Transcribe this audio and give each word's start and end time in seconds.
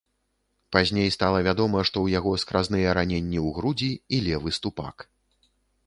Пазней 0.75 1.09
стала 1.15 1.41
вядома, 1.49 1.83
што 1.89 1.97
ў 2.01 2.07
яго 2.19 2.31
скразныя 2.45 2.97
раненні 2.99 3.39
ў 3.47 3.57
грудзі 3.59 3.91
і 4.17 4.27
левы 4.31 4.59
ступак. 4.61 5.11